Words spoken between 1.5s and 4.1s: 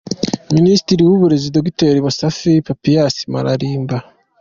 Dr Musafili Papias Malimba.